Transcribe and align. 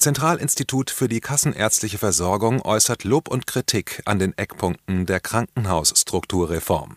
Zentralinstitut 0.00 0.90
für 0.90 1.08
die 1.08 1.20
kassenärztliche 1.20 1.98
Versorgung 1.98 2.62
äußert 2.62 3.04
Lob 3.04 3.28
und 3.28 3.46
Kritik 3.46 4.00
an 4.06 4.18
den 4.18 4.36
Eckpunkten 4.38 5.04
der 5.04 5.20
Krankenhausstrukturreform. 5.20 6.96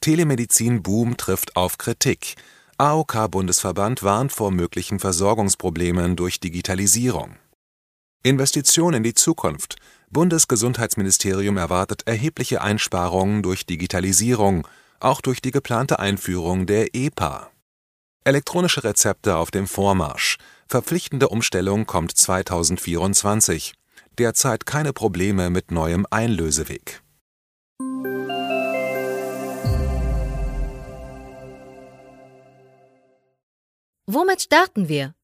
Telemedizin-Boom 0.00 1.16
trifft 1.16 1.56
auf 1.56 1.76
Kritik. 1.76 2.36
AOK-Bundesverband 2.78 4.04
warnt 4.04 4.30
vor 4.30 4.52
möglichen 4.52 5.00
Versorgungsproblemen 5.00 6.14
durch 6.14 6.38
Digitalisierung. 6.38 7.36
Investition 8.22 8.94
in 8.94 9.02
die 9.02 9.14
Zukunft. 9.14 9.74
Bundesgesundheitsministerium 10.10 11.56
erwartet 11.56 12.06
erhebliche 12.06 12.62
Einsparungen 12.62 13.42
durch 13.42 13.66
Digitalisierung, 13.66 14.68
auch 15.00 15.20
durch 15.20 15.42
die 15.42 15.50
geplante 15.50 15.98
Einführung 15.98 16.66
der 16.66 16.94
EPA. 16.94 17.50
Elektronische 18.26 18.82
Rezepte 18.84 19.36
auf 19.36 19.50
dem 19.50 19.66
Vormarsch. 19.66 20.38
Verpflichtende 20.66 21.28
Umstellung 21.28 21.84
kommt 21.84 22.16
2024. 22.16 23.74
Derzeit 24.16 24.64
keine 24.64 24.94
Probleme 24.94 25.50
mit 25.50 25.70
neuem 25.70 26.06
Einlöseweg. 26.08 27.02
Womit 34.06 34.40
starten 34.40 34.88
wir? 34.88 35.14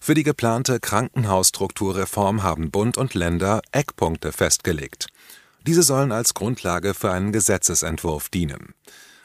Für 0.00 0.14
die 0.14 0.24
geplante 0.24 0.80
Krankenhausstrukturreform 0.80 2.42
haben 2.42 2.72
Bund 2.72 2.98
und 2.98 3.14
Länder 3.14 3.62
Eckpunkte 3.70 4.32
festgelegt. 4.32 5.06
Diese 5.64 5.84
sollen 5.84 6.10
als 6.10 6.34
Grundlage 6.34 6.92
für 6.94 7.12
einen 7.12 7.30
Gesetzesentwurf 7.30 8.30
dienen. 8.30 8.74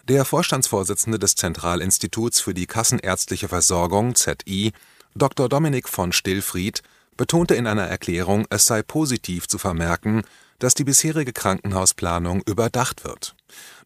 Der 0.07 0.25
Vorstandsvorsitzende 0.25 1.19
des 1.19 1.35
Zentralinstituts 1.35 2.39
für 2.39 2.53
die 2.53 2.65
kassenärztliche 2.65 3.47
Versorgung 3.47 4.15
ZI, 4.15 4.71
Dr. 5.15 5.47
Dominik 5.47 5.87
von 5.87 6.11
Stillfried, 6.11 6.81
betonte 7.17 7.53
in 7.53 7.67
einer 7.67 7.85
Erklärung, 7.85 8.47
es 8.49 8.65
sei 8.65 8.81
positiv 8.81 9.47
zu 9.47 9.59
vermerken, 9.59 10.23
dass 10.57 10.73
die 10.73 10.83
bisherige 10.83 11.33
Krankenhausplanung 11.33 12.41
überdacht 12.47 13.03
wird. 13.03 13.35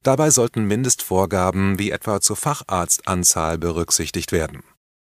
Dabei 0.03 0.29
sollten 0.29 0.65
Mindestvorgaben 0.65 1.79
wie 1.79 1.91
etwa 1.91 2.21
zur 2.21 2.35
Facharztanzahl 2.35 3.57
berücksichtigt 3.57 4.31
werden. 4.31 4.63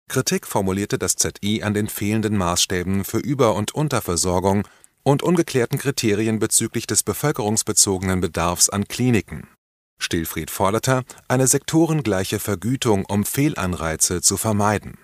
Kritik 0.09 0.47
formulierte 0.47 0.99
das 0.99 1.17
ZI 1.17 1.63
an 1.63 1.75
den 1.75 1.89
fehlenden 1.89 2.37
Maßstäben 2.37 3.05
für 3.05 3.19
Über- 3.19 3.55
und 3.55 3.75
Unterversorgung 3.75 4.67
und 5.03 5.23
ungeklärten 5.23 5.79
Kriterien 5.79 6.39
bezüglich 6.39 6.87
des 6.87 7.03
bevölkerungsbezogenen 7.03 8.21
Bedarfs 8.21 8.69
an 8.69 8.89
Kliniken. 8.89 9.49
Stillfried 9.99 10.51
forderte 10.51 11.05
eine 11.29 11.47
sektorengleiche 11.47 12.39
Vergütung, 12.39 13.05
um 13.07 13.25
Fehlanreize 13.25 14.21
zu 14.21 14.37
vermeiden. 14.37 14.99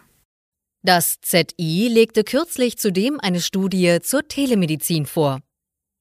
Das 0.82 1.20
ZI 1.20 1.88
legte 1.88 2.24
kürzlich 2.24 2.76
zudem 2.76 3.20
eine 3.20 3.40
Studie 3.40 3.98
zur 4.02 4.26
Telemedizin 4.26 5.06
vor. 5.06 5.40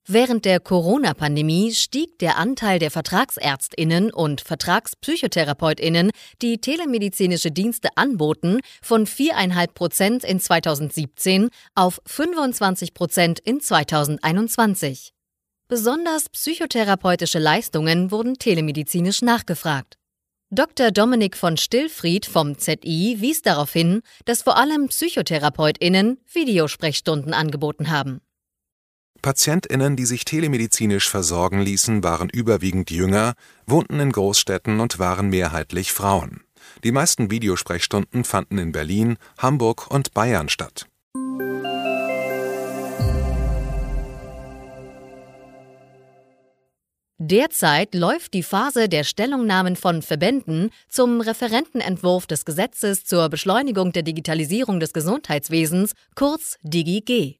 Während 0.08 0.44
der 0.44 0.58
Corona-Pandemie 0.58 1.72
stieg 1.72 2.18
der 2.18 2.36
Anteil 2.36 2.80
der 2.80 2.90
Vertragsärztinnen 2.90 4.12
und 4.12 4.40
Vertragspsychotherapeutinnen, 4.40 6.10
die 6.42 6.58
telemedizinische 6.60 7.52
Dienste 7.52 7.90
anboten, 7.94 8.58
von 8.82 9.06
4,5 9.06 9.74
Prozent 9.74 10.24
in 10.24 10.40
2017 10.40 11.50
auf 11.76 12.00
25 12.06 12.94
Prozent 12.94 13.38
in 13.38 13.60
2021. 13.60 15.12
Besonders 15.72 16.28
psychotherapeutische 16.28 17.38
Leistungen 17.38 18.10
wurden 18.10 18.34
telemedizinisch 18.34 19.22
nachgefragt. 19.22 19.96
Dr. 20.50 20.90
Dominik 20.90 21.34
von 21.34 21.56
Stillfried 21.56 22.26
vom 22.26 22.58
ZI 22.58 23.16
wies 23.20 23.40
darauf 23.40 23.72
hin, 23.72 24.02
dass 24.26 24.42
vor 24.42 24.58
allem 24.58 24.88
PsychotherapeutInnen 24.88 26.18
Videosprechstunden 26.30 27.32
angeboten 27.32 27.88
haben. 27.88 28.20
PatientInnen, 29.22 29.96
die 29.96 30.04
sich 30.04 30.26
telemedizinisch 30.26 31.08
versorgen 31.08 31.62
ließen, 31.62 32.04
waren 32.04 32.28
überwiegend 32.28 32.90
jünger, 32.90 33.32
wohnten 33.66 33.98
in 33.98 34.12
Großstädten 34.12 34.78
und 34.78 34.98
waren 34.98 35.30
mehrheitlich 35.30 35.90
Frauen. 35.94 36.42
Die 36.84 36.92
meisten 36.92 37.30
Videosprechstunden 37.30 38.24
fanden 38.24 38.58
in 38.58 38.72
Berlin, 38.72 39.16
Hamburg 39.38 39.90
und 39.90 40.12
Bayern 40.12 40.50
statt. 40.50 40.86
Derzeit 47.24 47.94
läuft 47.94 48.34
die 48.34 48.42
Phase 48.42 48.88
der 48.88 49.04
Stellungnahmen 49.04 49.76
von 49.76 50.02
Verbänden 50.02 50.70
zum 50.88 51.20
Referentenentwurf 51.20 52.26
des 52.26 52.44
Gesetzes 52.44 53.04
zur 53.04 53.28
Beschleunigung 53.28 53.92
der 53.92 54.02
Digitalisierung 54.02 54.80
des 54.80 54.92
Gesundheitswesens, 54.92 55.92
kurz 56.16 56.58
DigiG. 56.64 57.38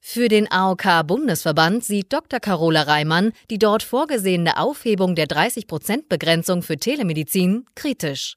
Für 0.00 0.28
den 0.28 0.52
AOK-Bundesverband 0.52 1.82
sieht 1.82 2.12
Dr. 2.12 2.40
Carola 2.40 2.82
Reimann 2.82 3.32
die 3.48 3.58
dort 3.58 3.82
vorgesehene 3.82 4.58
Aufhebung 4.58 5.14
der 5.14 5.28
30-Prozent-Begrenzung 5.28 6.60
für 6.60 6.76
Telemedizin 6.76 7.64
kritisch. 7.74 8.36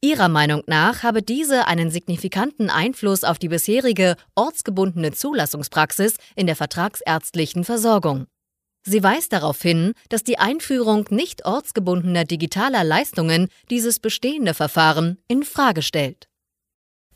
Ihrer 0.00 0.30
Meinung 0.30 0.62
nach 0.66 1.02
habe 1.02 1.20
diese 1.20 1.66
einen 1.66 1.90
signifikanten 1.90 2.70
Einfluss 2.70 3.24
auf 3.24 3.38
die 3.38 3.48
bisherige 3.48 4.16
ortsgebundene 4.36 5.12
Zulassungspraxis 5.12 6.14
in 6.34 6.46
der 6.46 6.56
vertragsärztlichen 6.56 7.64
Versorgung. 7.64 8.26
Sie 8.90 9.04
weist 9.04 9.32
darauf 9.32 9.62
hin, 9.62 9.92
dass 10.08 10.24
die 10.24 10.40
Einführung 10.40 11.06
nicht 11.10 11.44
ortsgebundener 11.44 12.24
digitaler 12.24 12.82
Leistungen 12.82 13.46
dieses 13.70 14.00
bestehende 14.00 14.52
Verfahren 14.52 15.16
in 15.28 15.44
Frage 15.44 15.82
stellt. 15.82 16.28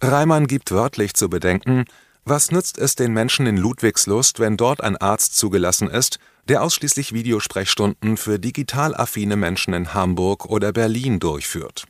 Reimann 0.01 0.47
gibt 0.47 0.71
wörtlich 0.71 1.15
zu 1.15 1.29
bedenken, 1.29 1.85
was 2.25 2.53
nützt 2.53 2.79
es 2.79 2.95
den 2.95 3.13
Menschen 3.13 3.47
in 3.47 3.57
Ludwigslust, 3.57 4.39
wenn 4.39 4.57
dort 4.57 4.83
ein 4.85 4.97
Arzt 4.97 5.37
zugelassen 5.37 5.91
ist, 5.91 6.21
der 6.47 6.63
ausschließlich 6.63 7.13
Videosprechstunden 7.13 8.19
für 8.19 8.39
digital 8.39 8.95
affine 8.95 9.35
Menschen 9.35 9.75
in 9.75 9.95
Hamburg 9.95 10.47
oder 10.47 10.73
Berlin 10.73 11.19
durchführt? 11.19 11.87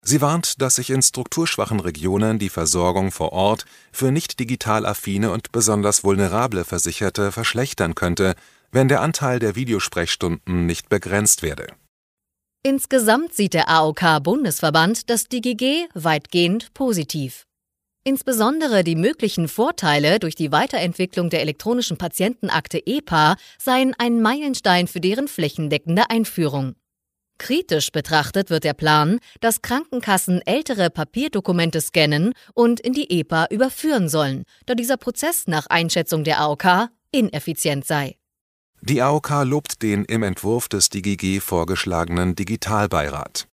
Sie 0.00 0.20
warnt, 0.20 0.62
dass 0.62 0.76
sich 0.76 0.90
in 0.90 1.02
strukturschwachen 1.02 1.80
Regionen 1.80 2.38
die 2.38 2.50
Versorgung 2.50 3.10
vor 3.10 3.32
Ort 3.32 3.64
für 3.90 4.12
nicht 4.12 4.38
digital 4.38 4.86
affine 4.86 5.32
und 5.32 5.50
besonders 5.50 6.04
vulnerable 6.04 6.64
Versicherte 6.64 7.32
verschlechtern 7.32 7.96
könnte, 7.96 8.36
wenn 8.70 8.88
der 8.88 9.00
Anteil 9.00 9.38
der 9.38 9.56
Videosprechstunden 9.56 10.66
nicht 10.66 10.88
begrenzt 10.88 11.42
werde. 11.42 11.68
Insgesamt 12.62 13.34
sieht 13.34 13.54
der 13.54 13.68
AOK-Bundesverband 13.68 15.08
das 15.08 15.24
DGG 15.24 15.86
weitgehend 15.94 16.74
positiv. 16.74 17.44
Insbesondere 18.04 18.84
die 18.84 18.96
möglichen 18.96 19.48
Vorteile 19.48 20.18
durch 20.18 20.34
die 20.34 20.50
Weiterentwicklung 20.50 21.30
der 21.30 21.40
elektronischen 21.40 21.98
Patientenakte 21.98 22.84
EPA 22.86 23.36
seien 23.58 23.94
ein 23.98 24.20
Meilenstein 24.20 24.86
für 24.86 25.00
deren 25.00 25.28
flächendeckende 25.28 26.10
Einführung. 26.10 26.74
Kritisch 27.38 27.92
betrachtet 27.92 28.50
wird 28.50 28.64
der 28.64 28.74
Plan, 28.74 29.20
dass 29.40 29.62
Krankenkassen 29.62 30.42
ältere 30.44 30.90
Papierdokumente 30.90 31.80
scannen 31.80 32.32
und 32.54 32.80
in 32.80 32.92
die 32.92 33.20
EPA 33.20 33.46
überführen 33.50 34.08
sollen, 34.08 34.42
da 34.66 34.74
dieser 34.74 34.96
Prozess 34.96 35.46
nach 35.46 35.66
Einschätzung 35.66 36.24
der 36.24 36.40
AOK 36.40 36.88
ineffizient 37.12 37.86
sei. 37.86 38.17
Die 38.80 39.02
AOK 39.02 39.42
lobt 39.44 39.82
den 39.82 40.04
im 40.04 40.22
Entwurf 40.22 40.68
des 40.68 40.88
DGG 40.88 41.40
vorgeschlagenen 41.40 42.36
Digitalbeirat. 42.36 43.48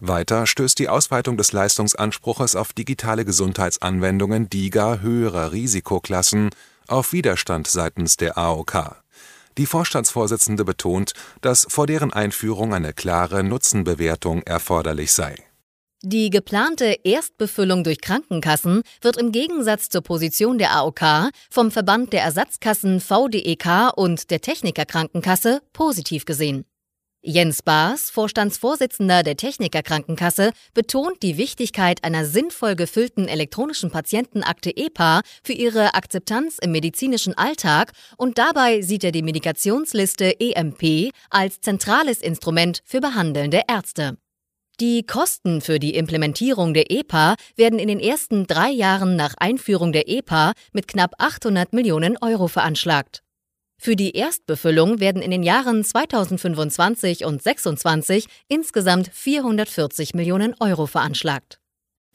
Weiter 0.00 0.46
stößt 0.46 0.78
die 0.78 0.88
Ausweitung 0.88 1.36
des 1.36 1.52
Leistungsanspruches 1.52 2.56
auf 2.56 2.72
digitale 2.72 3.26
Gesundheitsanwendungen 3.26 4.48
DiGA 4.48 5.00
höherer 5.00 5.52
Risikoklassen 5.52 6.48
auf 6.88 7.12
Widerstand 7.12 7.66
seitens 7.66 8.16
der 8.16 8.38
AOK. 8.38 8.96
Die 9.58 9.66
Vorstandsvorsitzende 9.66 10.64
betont, 10.64 11.12
dass 11.42 11.66
vor 11.68 11.86
deren 11.86 12.14
Einführung 12.14 12.72
eine 12.72 12.94
klare 12.94 13.44
Nutzenbewertung 13.44 14.42
erforderlich 14.44 15.12
sei. 15.12 15.36
Die 16.02 16.30
geplante 16.30 16.96
Erstbefüllung 17.04 17.84
durch 17.84 18.00
Krankenkassen 18.00 18.82
wird 19.02 19.18
im 19.18 19.32
Gegensatz 19.32 19.90
zur 19.90 20.00
Position 20.00 20.56
der 20.56 20.74
AOK 20.74 21.30
vom 21.50 21.70
Verband 21.70 22.14
der 22.14 22.22
Ersatzkassen 22.22 23.00
VDEK 23.00 23.92
und 23.96 24.30
der 24.30 24.40
Technikerkrankenkasse 24.40 25.60
positiv 25.74 26.24
gesehen. 26.24 26.64
Jens 27.20 27.60
Baas, 27.60 28.08
Vorstandsvorsitzender 28.08 29.22
der 29.22 29.36
Techniker 29.36 29.82
Krankenkasse, 29.82 30.52
betont 30.72 31.22
die 31.22 31.36
Wichtigkeit 31.36 32.02
einer 32.02 32.24
sinnvoll 32.24 32.76
gefüllten 32.76 33.28
elektronischen 33.28 33.90
Patientenakte 33.90 34.74
EPA 34.74 35.20
für 35.42 35.52
ihre 35.52 35.92
Akzeptanz 35.92 36.56
im 36.62 36.72
medizinischen 36.72 37.36
Alltag 37.36 37.92
und 38.16 38.38
dabei 38.38 38.80
sieht 38.80 39.04
er 39.04 39.12
die 39.12 39.22
Medikationsliste 39.22 40.40
EMP 40.40 41.12
als 41.28 41.60
zentrales 41.60 42.22
Instrument 42.22 42.80
für 42.86 43.02
behandelnde 43.02 43.64
Ärzte. 43.68 44.16
Die 44.80 45.02
Kosten 45.02 45.60
für 45.60 45.78
die 45.78 45.94
Implementierung 45.94 46.72
der 46.72 46.90
EPA 46.90 47.34
werden 47.54 47.78
in 47.78 47.88
den 47.88 48.00
ersten 48.00 48.46
drei 48.46 48.70
Jahren 48.70 49.14
nach 49.14 49.34
Einführung 49.36 49.92
der 49.92 50.08
EPA 50.08 50.54
mit 50.72 50.88
knapp 50.88 51.12
800 51.18 51.74
Millionen 51.74 52.16
Euro 52.16 52.48
veranschlagt. 52.48 53.22
Für 53.76 53.94
die 53.94 54.16
Erstbefüllung 54.16 54.98
werden 54.98 55.20
in 55.20 55.30
den 55.30 55.42
Jahren 55.42 55.84
2025 55.84 57.26
und 57.26 57.42
2026 57.42 58.24
insgesamt 58.48 59.10
440 59.12 60.14
Millionen 60.14 60.54
Euro 60.60 60.86
veranschlagt. 60.86 61.60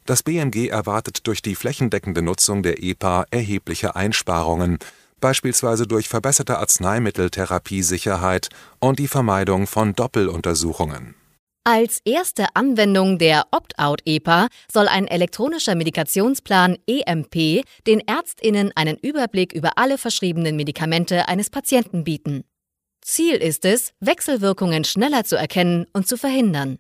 Das 0.08 0.24
BMG 0.24 0.70
erwartet 0.70 1.28
durch 1.28 1.44
die 1.44 1.54
flächendeckende 1.54 2.24
Nutzung 2.24 2.64
der 2.64 2.82
EPA 2.82 3.26
erhebliche 3.30 3.96
Einsparungen, 3.96 4.80
beispielsweise 5.20 5.86
durch 5.86 6.10
verbesserte 6.10 6.58
Arzneimitteltherapiesicherheit 6.58 8.50
und 8.80 8.98
die 8.98 9.08
Vermeidung 9.08 9.68
von 9.68 9.94
Doppeluntersuchungen. 9.94 11.14
Als 11.68 12.00
erste 12.06 12.56
Anwendung 12.56 13.18
der 13.18 13.48
Opt-out-EPA 13.50 14.50
soll 14.72 14.88
ein 14.88 15.08
elektronischer 15.08 15.74
Medikationsplan 15.74 16.78
EMP 16.86 17.66
den 17.88 18.02
Ärztinnen 18.02 18.72
einen 18.76 18.98
Überblick 18.98 19.52
über 19.52 19.80
alle 19.80 19.98
verschriebenen 19.98 20.56
Medikamente 20.58 21.28
eines 21.28 21.50
Patienten 21.50 22.04
bieten. 22.04 22.44
Ziel 23.02 23.38
ist 23.38 23.66
es, 23.66 23.94
Wechselwirkungen 24.00 24.84
schneller 24.84 25.24
zu 25.24 25.38
erkennen 25.38 25.88
und 25.92 26.08
zu 26.08 26.18
verhindern. 26.18 26.78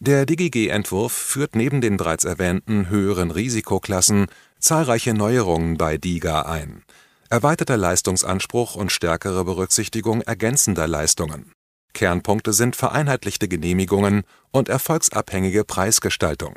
Der 0.00 0.26
DGG-Entwurf 0.26 1.12
führt 1.12 1.54
neben 1.54 1.80
den 1.80 1.96
bereits 1.96 2.24
erwähnten 2.24 2.88
höheren 2.90 3.30
Risikoklassen 3.30 4.26
zahlreiche 4.58 5.14
Neuerungen 5.14 5.78
bei 5.78 5.96
DIGA 5.96 6.42
ein. 6.42 6.82
Erweiterter 7.30 7.76
Leistungsanspruch 7.76 8.74
und 8.74 8.90
stärkere 8.90 9.44
Berücksichtigung 9.44 10.22
ergänzender 10.22 10.88
Leistungen. 10.88 11.52
Kernpunkte 11.96 12.52
sind 12.52 12.76
vereinheitlichte 12.76 13.48
Genehmigungen 13.48 14.24
und 14.52 14.68
erfolgsabhängige 14.68 15.64
Preisgestaltung. 15.64 16.56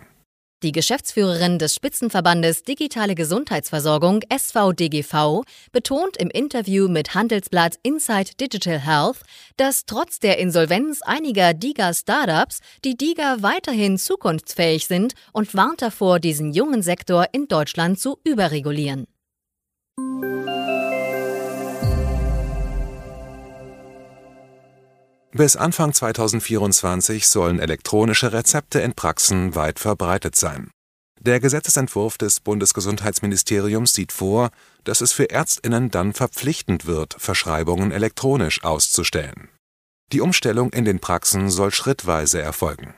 Die 0.63 0.73
Geschäftsführerin 0.73 1.57
des 1.57 1.73
Spitzenverbandes 1.73 2.63
Digitale 2.63 3.15
Gesundheitsversorgung 3.15 4.19
SVDGV 4.29 5.43
betont 5.71 6.17
im 6.17 6.29
Interview 6.29 6.89
mit 6.89 7.15
Handelsblatt 7.15 7.77
Inside 7.83 8.31
Digital 8.41 8.79
Health, 8.79 9.21
dass 9.55 9.85
trotz 9.85 10.19
der 10.19 10.39
Insolvenz 10.39 11.01
einiger 11.01 11.53
DIGA-Startups 11.53 12.59
die 12.83 12.97
DIGA 12.97 13.37
weiterhin 13.39 13.97
zukunftsfähig 13.97 14.87
sind 14.87 15.13
und 15.31 15.55
warnt 15.55 15.81
davor, 15.81 16.19
diesen 16.19 16.51
jungen 16.51 16.81
Sektor 16.81 17.27
in 17.31 17.47
Deutschland 17.47 17.97
zu 17.97 18.19
überregulieren. 18.25 19.07
Bis 25.31 25.55
Anfang 25.55 25.93
2024 25.93 27.27
sollen 27.27 27.59
elektronische 27.59 28.33
Rezepte 28.33 28.79
in 28.79 28.93
Praxen 28.93 29.53
weit 29.53 29.77
verbreitet 29.77 30.35
sein. 30.35 30.71
Der 31.21 31.39
Gesetzentwurf 31.39 32.17
des 32.17 32.39
Bundesgesundheitsministeriums 32.39 33.93
sieht 33.93 34.11
vor, 34.11 34.49
dass 34.85 35.01
es 35.01 35.11
für 35.11 35.29
Ärztinnen 35.29 35.91
dann 35.91 36.13
verpflichtend 36.13 36.87
wird, 36.87 37.15
Verschreibungen 37.19 37.91
elektronisch 37.91 38.63
auszustellen. 38.63 39.49
Die 40.13 40.21
Umstellung 40.21 40.71
in 40.73 40.85
den 40.85 40.99
Praxen 40.99 41.51
soll 41.51 41.71
schrittweise 41.71 42.41
erfolgen. 42.41 42.95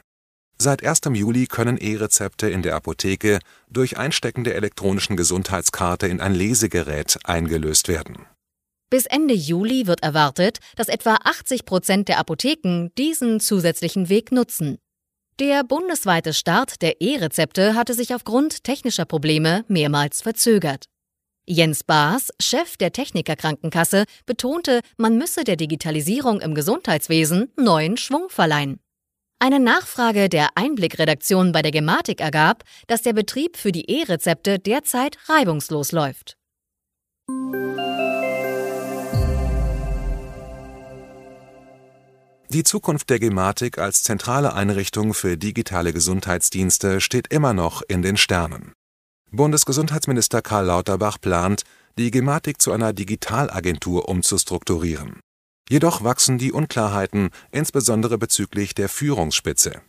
Seit 0.57 0.85
1. 0.85 1.01
Juli 1.11 1.47
können 1.47 1.77
E-Rezepte 1.77 2.49
in 2.49 2.61
der 2.61 2.75
Apotheke 2.77 3.39
durch 3.69 3.97
Einstecken 3.97 4.45
der 4.45 4.55
elektronischen 4.55 5.17
Gesundheitskarte 5.17 6.07
in 6.07 6.21
ein 6.21 6.33
Lesegerät 6.33 7.19
eingelöst 7.25 7.89
werden 7.89 8.25
bis 8.91 9.07
Ende 9.07 9.33
Juli 9.33 9.87
wird 9.87 10.03
erwartet, 10.03 10.59
dass 10.75 10.89
etwa 10.89 11.15
80 11.23 11.65
Prozent 11.65 12.07
der 12.09 12.19
Apotheken 12.19 12.89
diesen 12.99 13.39
zusätzlichen 13.39 14.09
Weg 14.09 14.31
nutzen. 14.31 14.77
Der 15.39 15.63
bundesweite 15.63 16.33
Start 16.33 16.83
der 16.83 17.01
E-Rezepte 17.01 17.73
hatte 17.73 17.95
sich 17.95 18.13
aufgrund 18.13 18.63
technischer 18.63 19.05
Probleme 19.05 19.65
mehrmals 19.67 20.21
verzögert. 20.21 20.85
Jens 21.47 21.83
Baas, 21.83 22.29
Chef 22.39 22.77
der 22.77 22.91
Techniker 22.91 23.35
Krankenkasse, 23.35 24.05
betonte, 24.27 24.81
man 24.97 25.17
müsse 25.17 25.43
der 25.43 25.55
Digitalisierung 25.55 26.41
im 26.41 26.53
Gesundheitswesen 26.53 27.51
neuen 27.57 27.97
Schwung 27.97 28.29
verleihen. 28.29 28.79
Eine 29.39 29.59
Nachfrage 29.59 30.29
der 30.29 30.49
Einblickredaktion 30.53 31.51
bei 31.51 31.63
der 31.63 31.71
Gematik 31.71 32.21
ergab, 32.21 32.63
dass 32.85 33.01
der 33.01 33.13
Betrieb 33.13 33.57
für 33.57 33.71
die 33.71 33.89
E-Rezepte 33.89 34.59
derzeit 34.59 35.17
reibungslos 35.27 35.91
läuft. 35.91 36.37
Die 42.53 42.65
Zukunft 42.65 43.09
der 43.09 43.17
Gematik 43.17 43.77
als 43.77 44.03
zentrale 44.03 44.51
Einrichtung 44.53 45.13
für 45.13 45.37
digitale 45.37 45.93
Gesundheitsdienste 45.93 46.99
steht 46.99 47.31
immer 47.31 47.53
noch 47.53 47.81
in 47.87 48.01
den 48.01 48.17
Sternen. 48.17 48.73
Bundesgesundheitsminister 49.31 50.41
Karl 50.41 50.65
Lauterbach 50.65 51.17
plant, 51.21 51.63
die 51.97 52.11
Gematik 52.11 52.61
zu 52.61 52.73
einer 52.73 52.91
Digitalagentur 52.91 54.09
umzustrukturieren. 54.09 55.21
Jedoch 55.69 56.03
wachsen 56.03 56.39
die 56.39 56.51
Unklarheiten, 56.51 57.29
insbesondere 57.51 58.17
bezüglich 58.17 58.75
der 58.75 58.89
Führungsspitze. 58.89 59.81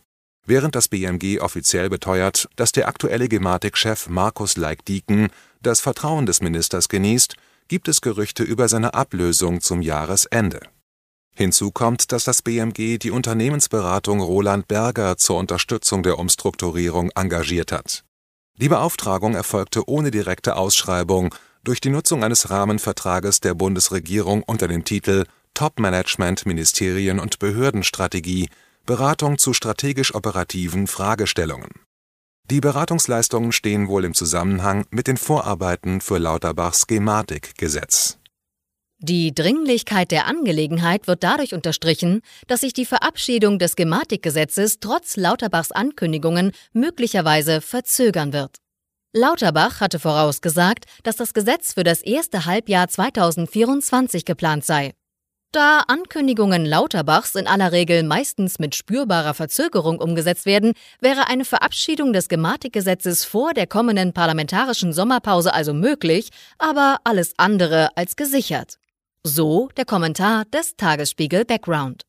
Während 0.45 0.73
das 0.75 0.87
BMG 0.87 1.41
offiziell 1.41 1.89
beteuert, 1.89 2.47
dass 2.55 2.71
der 2.71 2.87
aktuelle 2.87 3.27
Gematik-Chef 3.27 4.07
Markus 4.07 4.55
Leik-Dieken 4.55 5.31
das 5.61 5.81
Vertrauen 5.81 6.25
des 6.25 6.39
Ministers 6.39 6.87
genießt, 6.87 7.35
gibt 7.67 7.89
es 7.89 7.99
Gerüchte 7.99 8.43
über 8.43 8.69
seine 8.69 8.93
Ablösung 8.93 9.59
zum 9.59 9.81
Jahresende 9.81 10.61
Hinzu 11.35 11.71
kommt, 11.71 12.11
dass 12.11 12.25
das 12.25 12.43
BMG 12.43 12.99
die 12.99 13.11
Unternehmensberatung 13.11 14.21
Roland 14.21 14.67
Berger 14.67 15.17
zur 15.17 15.37
Unterstützung 15.37 16.03
der 16.03 16.19
Umstrukturierung 16.19 17.09
engagiert 17.15 17.71
hat. 17.71 18.03
Die 18.57 18.69
Beauftragung 18.69 19.33
erfolgte 19.33 19.89
ohne 19.89 20.11
direkte 20.11 20.55
Ausschreibung 20.55 21.33
durch 21.63 21.81
die 21.81 21.89
Nutzung 21.89 22.23
eines 22.23 22.51
Rahmenvertrages 22.51 23.39
der 23.39 23.55
Bundesregierung 23.55 24.43
unter 24.43 24.67
dem 24.67 24.83
Titel 24.83 25.25
Top-Management 25.55 26.45
Ministerien 26.45 27.19
und 27.19 27.39
Behördenstrategie 27.39 28.49
Beratung 28.85 29.37
zu 29.37 29.53
strategisch-operativen 29.53 30.87
Fragestellungen. 30.87 31.69
Die 32.51 32.59
Beratungsleistungen 32.59 33.53
stehen 33.53 33.87
wohl 33.87 34.03
im 34.03 34.13
Zusammenhang 34.13 34.85
mit 34.91 35.07
den 35.07 35.17
Vorarbeiten 35.17 36.01
für 36.01 36.17
Lauterbachs 36.17 36.85
Gematik-Gesetz 36.87 38.19
die 39.05 39.35
Dringlichkeit 39.35 40.11
der 40.11 40.27
Angelegenheit 40.27 41.07
wird 41.07 41.25
dadurch 41.25 41.53
unterstrichen, 41.53 42.21
dass 42.47 42.61
sich 42.61 42.71
die 42.71 42.85
Verabschiedung 42.85 43.59
des 43.59 43.75
Gematikgesetzes 43.75 44.79
trotz 44.79 45.17
Lauterbachs 45.17 45.73
Ankündigungen 45.73 46.53
möglicherweise 46.71 47.59
verzögern 47.59 48.31
wird. 48.31 48.59
Lauterbach 49.11 49.81
hatte 49.81 49.99
vorausgesagt, 49.99 50.85
dass 51.03 51.17
das 51.17 51.33
Gesetz 51.33 51.73
für 51.73 51.83
das 51.83 52.01
erste 52.01 52.45
Halbjahr 52.45 52.87
2024 52.87 54.23
geplant 54.23 54.63
sei. 54.63 54.93
Da 55.51 55.83
Ankündigungen 55.85 56.65
Lauterbachs 56.65 57.35
in 57.35 57.45
aller 57.45 57.73
Regel 57.73 58.03
meistens 58.03 58.57
mit 58.57 58.73
spürbarer 58.73 59.33
Verzögerung 59.33 59.99
umgesetzt 59.99 60.45
werden, 60.45 60.71
wäre 61.01 61.27
eine 61.27 61.43
Verabschiedung 61.43 62.13
des 62.13 62.29
Gematikgesetzes 62.29 63.25
vor 63.25 63.53
der 63.53 63.67
kommenden 63.67 64.13
parlamentarischen 64.13 64.93
Sommerpause 64.93 65.53
also 65.53 65.73
möglich, 65.73 66.29
aber 66.57 66.99
alles 67.03 67.33
andere 67.35 67.89
als 67.97 68.15
gesichert. 68.15 68.79
So 69.25 69.69
der 69.77 69.85
Kommentar 69.85 70.43
des 70.43 70.75
Tagesspiegel 70.75 71.45
Background. 71.45 72.01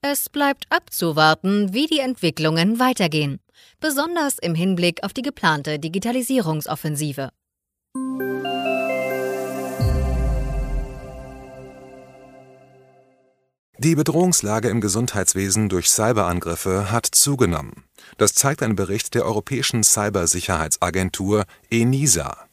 Es 0.00 0.30
bleibt 0.30 0.64
abzuwarten, 0.70 1.74
wie 1.74 1.86
die 1.86 1.98
Entwicklungen 1.98 2.78
weitergehen, 2.78 3.38
besonders 3.80 4.38
im 4.38 4.54
Hinblick 4.54 5.04
auf 5.04 5.12
die 5.12 5.20
geplante 5.20 5.78
Digitalisierungsoffensive. 5.78 7.28
Die 13.76 13.94
Bedrohungslage 13.94 14.70
im 14.70 14.80
Gesundheitswesen 14.80 15.68
durch 15.68 15.90
Cyberangriffe 15.90 16.90
hat 16.90 17.04
zugenommen. 17.04 17.84
Das 18.16 18.32
zeigt 18.32 18.62
ein 18.62 18.74
Bericht 18.74 19.14
der 19.14 19.26
Europäischen 19.26 19.84
Cybersicherheitsagentur 19.84 21.44
ENISA. 21.68 22.48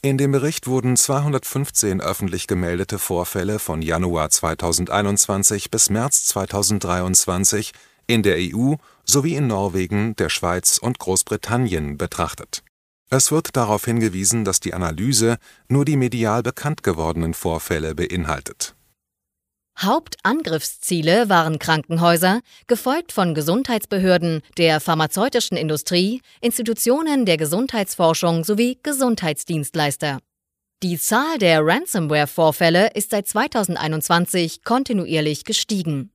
In 0.00 0.16
dem 0.16 0.30
Bericht 0.30 0.68
wurden 0.68 0.96
215 0.96 2.00
öffentlich 2.00 2.46
gemeldete 2.46 3.00
Vorfälle 3.00 3.58
von 3.58 3.82
Januar 3.82 4.30
2021 4.30 5.72
bis 5.72 5.90
März 5.90 6.26
2023 6.26 7.72
in 8.06 8.22
der 8.22 8.36
EU 8.38 8.74
sowie 9.04 9.34
in 9.34 9.48
Norwegen, 9.48 10.14
der 10.14 10.28
Schweiz 10.28 10.78
und 10.78 11.00
Großbritannien 11.00 11.98
betrachtet. 11.98 12.62
Es 13.10 13.32
wird 13.32 13.56
darauf 13.56 13.86
hingewiesen, 13.86 14.44
dass 14.44 14.60
die 14.60 14.72
Analyse 14.72 15.36
nur 15.66 15.84
die 15.84 15.96
medial 15.96 16.44
bekannt 16.44 16.84
gewordenen 16.84 17.34
Vorfälle 17.34 17.96
beinhaltet 17.96 18.76
Hauptangriffsziele 19.80 21.28
waren 21.28 21.60
Krankenhäuser, 21.60 22.40
gefolgt 22.66 23.12
von 23.12 23.32
Gesundheitsbehörden, 23.34 24.42
der 24.56 24.80
pharmazeutischen 24.80 25.56
Industrie, 25.56 26.20
Institutionen 26.40 27.26
der 27.26 27.36
Gesundheitsforschung 27.36 28.42
sowie 28.42 28.78
Gesundheitsdienstleister. 28.82 30.18
Die 30.82 30.98
Zahl 30.98 31.38
der 31.38 31.64
Ransomware-Vorfälle 31.64 32.90
ist 32.94 33.10
seit 33.10 33.28
2021 33.28 34.64
kontinuierlich 34.64 35.44
gestiegen. 35.44 36.12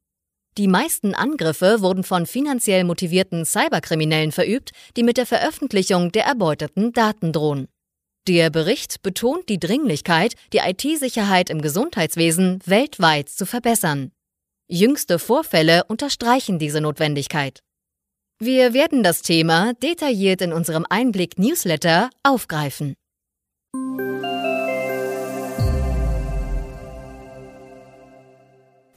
Die 0.57 0.67
meisten 0.67 1.15
Angriffe 1.15 1.81
wurden 1.81 2.03
von 2.03 2.25
finanziell 2.25 2.83
motivierten 2.83 3.45
Cyberkriminellen 3.45 4.31
verübt, 4.31 4.71
die 4.97 5.03
mit 5.03 5.17
der 5.17 5.25
Veröffentlichung 5.25 6.11
der 6.11 6.25
erbeuteten 6.25 6.91
Daten 6.93 7.31
drohen. 7.31 7.67
Der 8.25 8.49
Bericht 8.49 9.03
betont 9.03 9.49
die 9.49 9.59
Dringlichkeit, 9.59 10.35
die 10.53 10.59
IT-Sicherheit 10.59 11.49
im 11.49 11.61
Gesundheitswesen 11.61 12.61
weltweit 12.65 13.27
zu 13.27 13.45
verbessern. 13.45 14.13
Jüngste 14.69 15.19
Vorfälle 15.19 15.83
unterstreichen 15.89 16.57
diese 16.57 16.79
Notwendigkeit. 16.79 17.59
Wir 18.39 18.73
werden 18.73 19.03
das 19.03 19.23
Thema 19.23 19.73
detailliert 19.73 20.41
in 20.41 20.53
unserem 20.53 20.85
Einblick-Newsletter 20.89 22.09
aufgreifen. 22.23 22.93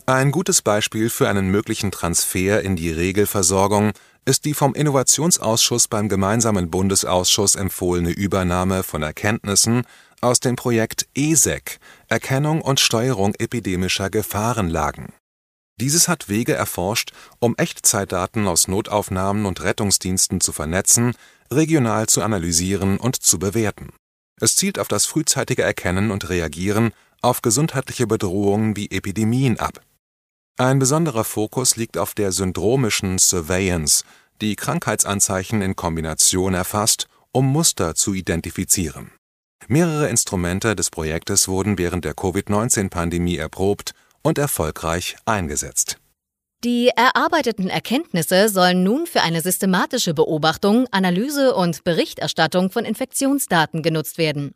Ein 0.09 0.31
gutes 0.31 0.63
Beispiel 0.63 1.11
für 1.11 1.29
einen 1.29 1.49
möglichen 1.49 1.91
Transfer 1.91 2.63
in 2.63 2.77
die 2.77 2.93
Regelversorgung 2.93 3.91
ist 4.27 4.45
die 4.45 4.55
vom 4.55 4.75
Innovationsausschuss 4.75 5.87
beim 5.87 6.09
gemeinsamen 6.09 6.69
Bundesausschuss 6.69 7.55
empfohlene 7.55 8.11
Übernahme 8.11 8.83
von 8.83 9.03
Erkenntnissen 9.03 9.85
aus 10.21 10.41
dem 10.41 10.57
Projekt 10.57 11.07
ESEC 11.15 11.79
Erkennung 12.09 12.61
und 12.61 12.81
Steuerung 12.81 13.35
epidemischer 13.39 14.11
Gefahrenlagen. 14.11 15.13
Dieses 15.81 16.09
hat 16.09 16.29
Wege 16.29 16.55
erforscht, 16.55 17.13
um 17.39 17.55
Echtzeitdaten 17.57 18.49
aus 18.49 18.67
Notaufnahmen 18.67 19.47
und 19.47 19.63
Rettungsdiensten 19.63 20.41
zu 20.41 20.53
vernetzen, 20.53 21.15
regional 21.53 22.09
zu 22.09 22.23
analysieren 22.23 22.99
und 22.99 23.23
zu 23.23 23.39
bewerten. 23.39 23.91
Es 24.41 24.57
zielt 24.57 24.81
auf 24.81 24.89
das 24.89 25.07
frühzeitige 25.07 25.63
Erkennen 25.63 26.11
und 26.11 26.29
Reagieren 26.29 26.93
auf 27.23 27.43
gesundheitliche 27.43 28.09
Bedrohungen 28.09 28.75
wie 28.75 28.91
Epidemien 28.91 29.61
ab 29.61 29.86
ein 30.59 30.79
besonderer 30.79 31.25
Fokus 31.25 31.77
liegt 31.77 31.99
auf 31.99 32.15
der 32.15 32.33
syndromischen 32.33 33.19
Surveillance, 33.19 34.05
die 34.41 34.57
Krankheitsanzeichen 34.57 35.61
in 35.63 35.77
Kombination 35.77 36.55
erfasst, 36.55 37.09
um 37.33 37.47
Muster 37.47 37.95
zu 37.95 38.15
identifizieren. 38.15 39.13
Mehrere 39.69 40.09
Instrumente 40.09 40.77
des 40.77 40.91
Projektes 40.91 41.49
wurden 41.49 41.77
während 41.77 42.05
der 42.05 42.15
Covid-19-Pandemie 42.15 43.37
erprobt 43.37 43.93
und 44.23 44.39
erfolgreich 44.39 45.17
eingesetzt. 45.27 45.99
Die 46.65 46.89
erarbeiteten 46.89 47.69
Erkenntnisse 47.69 48.49
sollen 48.49 48.83
nun 48.83 49.07
für 49.07 49.21
eine 49.21 49.43
systematische 49.43 50.15
Beobachtung, 50.15 50.87
Analyse 50.91 51.55
und 51.55 51.85
Berichterstattung 51.85 52.71
von 52.71 52.85
Infektionsdaten 52.85 53.83
genutzt 53.83 54.17
werden. 54.19 54.55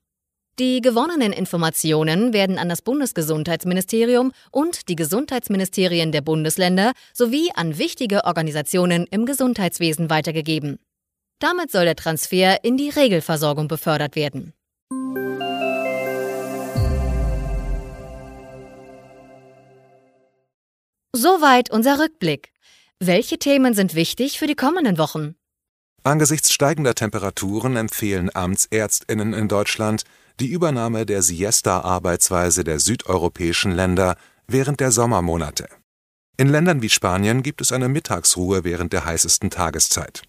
Die 0.60 0.82
gewonnenen 0.82 1.32
Informationen 1.32 2.34
werden 2.34 2.58
an 2.58 2.68
das 2.68 2.82
Bundesgesundheitsministerium 2.82 4.30
und 4.50 4.90
die 4.90 4.94
Gesundheitsministerien 4.94 6.12
der 6.12 6.20
Bundesländer 6.20 6.92
sowie 7.14 7.50
an 7.54 7.78
wichtige 7.78 8.26
Organisationen 8.26 9.06
im 9.10 9.24
Gesundheitswesen 9.24 10.10
weitergegeben. 10.10 10.78
Damit 11.38 11.70
soll 11.70 11.86
der 11.86 11.96
Transfer 11.96 12.62
in 12.62 12.76
die 12.76 12.90
Regelversorgung 12.90 13.68
befördert 13.68 14.16
werden. 14.16 14.52
Soweit 21.16 21.70
unser 21.70 21.98
Rückblick. 21.98 22.52
Welche 22.98 23.38
Themen 23.38 23.72
sind 23.72 23.94
wichtig 23.94 24.38
für 24.38 24.46
die 24.46 24.56
kommenden 24.56 24.98
Wochen? 24.98 25.36
Angesichts 26.02 26.52
steigender 26.52 26.94
Temperaturen 26.94 27.76
empfehlen 27.76 28.30
Amtsärztinnen 28.34 29.32
in 29.32 29.48
Deutschland 29.48 30.04
die 30.40 30.48
Übernahme 30.48 31.04
der 31.06 31.22
Siesta-Arbeitsweise 31.22 32.64
der 32.64 32.80
südeuropäischen 32.80 33.72
Länder 33.72 34.16
während 34.46 34.80
der 34.80 34.90
Sommermonate. 34.90 35.68
In 36.36 36.48
Ländern 36.48 36.80
wie 36.80 36.88
Spanien 36.88 37.42
gibt 37.42 37.60
es 37.60 37.72
eine 37.72 37.88
Mittagsruhe 37.88 38.64
während 38.64 38.92
der 38.94 39.04
heißesten 39.04 39.50
Tageszeit. 39.50 40.22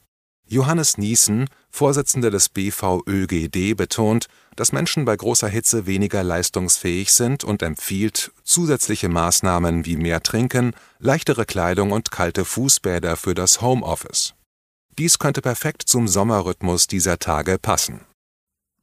Johannes 0.46 0.98
Niesen, 0.98 1.48
Vorsitzender 1.70 2.30
des 2.30 2.50
BVÖGD, 2.50 3.78
betont, 3.78 4.28
dass 4.58 4.74
Menschen 4.74 5.06
bei 5.06 5.16
großer 5.16 5.48
Hitze 5.48 5.86
weniger 5.86 6.24
leistungsfähig 6.24 7.14
sind 7.14 7.46
und 7.46 7.64
empfiehlt 7.64 8.34
zusätzliche 8.44 9.08
Maßnahmen 9.08 9.86
wie 9.86 9.96
mehr 9.96 10.22
Trinken, 10.22 10.74
leichtere 11.00 11.46
Kleidung 11.46 11.94
und 11.94 12.12
kalte 12.12 12.44
Fußbäder 12.44 13.16
für 13.16 13.34
das 13.34 13.62
Homeoffice. 13.62 14.34
Dies 14.98 15.20
könnte 15.20 15.42
perfekt 15.42 15.84
zum 15.84 16.10
Sommerrhythmus 16.10 16.88
dieser 16.88 17.18
Tage 17.18 17.58
passen. 17.58 18.02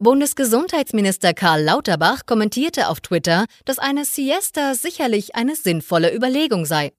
Bundesgesundheitsminister 0.01 1.35
Karl 1.35 1.65
Lauterbach 1.65 2.25
kommentierte 2.25 2.89
auf 2.89 3.01
Twitter, 3.01 3.47
dass 3.65 3.81
eine 3.81 4.05
Siesta 4.05 4.75
sicherlich 4.75 5.35
eine 5.35 5.57
sinnvolle 5.57 6.15
Überlegung 6.15 6.67
sei. 6.67 6.93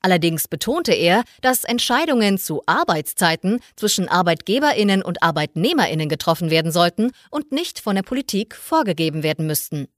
Allerdings 0.00 0.46
betonte 0.46 0.92
er, 0.92 1.24
dass 1.42 1.64
Entscheidungen 1.64 2.38
zu 2.38 2.62
Arbeitszeiten 2.66 3.58
zwischen 3.74 4.08
Arbeitgeberinnen 4.08 5.02
und 5.02 5.24
Arbeitnehmerinnen 5.24 6.08
getroffen 6.08 6.48
werden 6.48 6.70
sollten 6.70 7.10
und 7.32 7.50
nicht 7.50 7.80
von 7.80 7.96
der 7.96 8.04
Politik 8.04 8.54
vorgegeben 8.54 9.24
werden 9.24 9.48
müssten. 9.48 9.88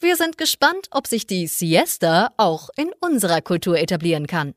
Wir 0.00 0.16
sind 0.16 0.38
gespannt, 0.38 0.88
ob 0.90 1.06
sich 1.06 1.26
die 1.26 1.48
Siesta 1.48 2.30
auch 2.38 2.70
in 2.76 2.92
unserer 3.00 3.42
Kultur 3.42 3.78
etablieren 3.78 4.26
kann. 4.26 4.54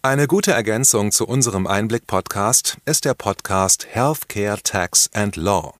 Eine 0.00 0.26
gute 0.26 0.52
Ergänzung 0.52 1.12
zu 1.12 1.26
unserem 1.26 1.66
Einblick-Podcast 1.66 2.78
ist 2.86 3.04
der 3.04 3.12
Podcast 3.14 3.86
Healthcare 3.90 4.58
Tax 4.62 5.10
and 5.12 5.36
Law. 5.36 5.77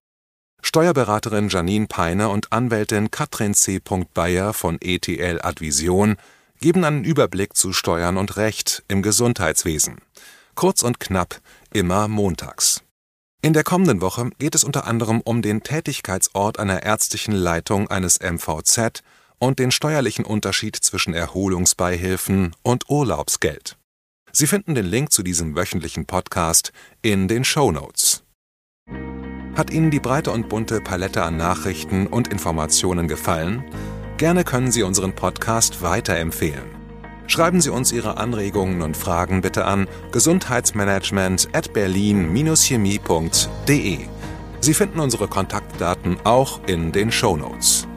Steuerberaterin 0.69 1.49
Janine 1.49 1.87
Peine 1.87 2.29
und 2.29 2.53
Anwältin 2.53 3.11
Katrin 3.11 3.55
C. 3.55 3.81
Bayer 4.13 4.53
von 4.53 4.77
ETL 4.83 5.41
Advision 5.41 6.17
geben 6.61 6.85
einen 6.85 7.05
Überblick 7.05 7.57
zu 7.57 7.73
Steuern 7.73 8.19
und 8.19 8.37
Recht 8.37 8.85
im 8.87 9.01
Gesundheitswesen. 9.01 10.03
Kurz 10.55 10.83
und 10.83 11.01
knapp, 11.01 11.41
immer 11.73 12.07
montags. 12.07 12.83
In 13.41 13.55
der 13.55 13.65
kommenden 13.65 14.03
Woche 14.03 14.29
geht 14.39 14.55
es 14.55 14.63
unter 14.63 14.87
anderem 14.87 15.23
um 15.23 15.41
den 15.41 15.63
Tätigkeitsort 15.63 16.59
einer 16.59 16.83
ärztlichen 16.83 17.33
Leitung 17.33 17.89
eines 17.89 18.21
MVZ 18.21 19.03
und 19.39 19.59
den 19.59 19.71
steuerlichen 19.71 20.27
Unterschied 20.27 20.77
zwischen 20.77 21.15
Erholungsbeihilfen 21.15 22.55
und 22.61 22.91
Urlaubsgeld. 22.91 23.79
Sie 24.33 24.47
finden 24.47 24.75
den 24.75 24.85
Link 24.85 25.13
zu 25.13 25.23
diesem 25.23 25.57
wöchentlichen 25.57 26.05
Podcast 26.05 26.75
in 27.01 27.27
den 27.27 27.45
Show 27.45 27.73
Notes. 27.73 28.23
Hat 29.59 29.71
Ihnen 29.71 29.91
die 29.91 29.99
breite 29.99 30.31
und 30.31 30.49
bunte 30.49 30.81
Palette 30.81 31.25
an 31.25 31.37
Nachrichten 31.37 32.07
und 32.07 32.29
Informationen 32.29 33.09
gefallen? 33.09 33.65
Gerne 34.17 34.45
können 34.45 34.71
Sie 34.71 34.85
unseren 34.85 35.15
Podcast 35.15 35.83
weiterempfehlen. 35.83 36.63
Schreiben 37.27 37.61
Sie 37.61 37.71
uns 37.71 37.91
Ihre 37.91 38.19
Anregungen 38.19 38.83
und 38.83 38.97
Fragen 38.97 39.41
bitte 39.41 39.65
an 39.65 39.89
gesundheitsmanagement 40.13 41.49
at 41.55 41.73
berlin-chemie.de. 41.73 43.99
Sie 44.61 44.75
finden 44.75 45.01
unsere 45.01 45.27
Kontaktdaten 45.27 46.19
auch 46.23 46.61
in 46.69 46.93
den 46.93 47.11
Show 47.11 47.37
Notes. 47.37 47.89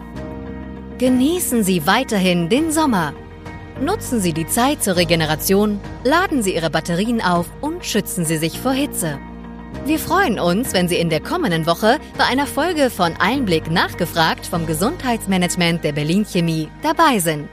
Genießen 0.97 1.63
Sie 1.63 1.85
weiterhin 1.85 2.49
den 2.49 2.71
Sommer. 2.71 3.13
Nutzen 3.79 4.19
Sie 4.19 4.33
die 4.33 4.47
Zeit 4.47 4.81
zur 4.81 4.95
Regeneration, 4.95 5.79
laden 6.03 6.41
Sie 6.41 6.55
Ihre 6.55 6.71
Batterien 6.71 7.21
auf 7.21 7.45
und 7.61 7.85
schützen 7.85 8.25
Sie 8.25 8.37
sich 8.37 8.59
vor 8.59 8.73
Hitze. 8.73 9.19
Wir 9.85 9.99
freuen 9.99 10.39
uns, 10.39 10.73
wenn 10.73 10.87
Sie 10.87 10.97
in 10.97 11.09
der 11.09 11.21
kommenden 11.21 11.65
Woche 11.65 11.99
bei 12.17 12.25
einer 12.25 12.45
Folge 12.45 12.89
von 12.89 13.13
Einblick 13.17 13.71
nachgefragt 13.71 14.45
vom 14.45 14.65
Gesundheitsmanagement 14.67 15.83
der 15.83 15.91
Berlin 15.91 16.25
Chemie 16.25 16.69
dabei 16.83 17.19
sind. 17.19 17.49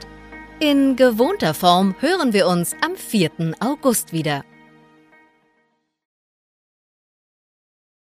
In 0.59 0.95
gewohnter 0.95 1.53
Form 1.53 1.95
hören 1.99 2.33
wir 2.33 2.47
uns 2.47 2.75
am 2.85 2.95
4. 2.95 3.31
August 3.59 4.13
wieder. 4.13 4.43